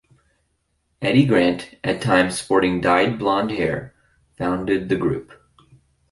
[0.99, 3.93] Eddy Grant, at times sporting dyed blond hair,
[4.35, 5.31] founded the group.